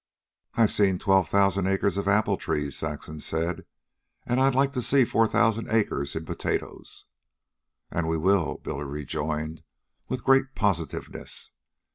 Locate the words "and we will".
7.91-8.57